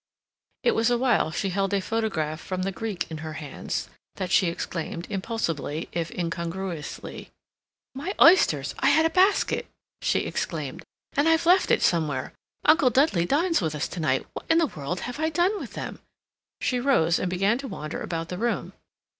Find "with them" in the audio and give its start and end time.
15.59-15.99